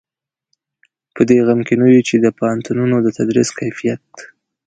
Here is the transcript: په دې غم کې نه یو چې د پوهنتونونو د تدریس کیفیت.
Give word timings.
په 1.15 1.21
دې 1.29 1.37
غم 1.45 1.59
کې 1.67 1.75
نه 1.81 1.85
یو 1.93 2.05
چې 2.09 2.15
د 2.19 2.27
پوهنتونونو 2.37 2.95
د 3.01 3.07
تدریس 3.17 3.49
کیفیت. 3.59 4.07